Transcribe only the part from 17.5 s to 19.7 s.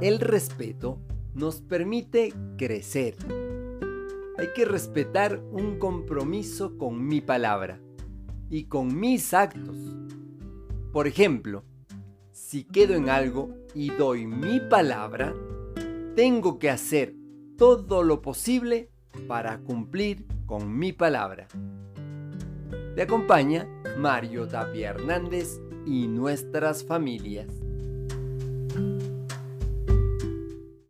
todo lo posible para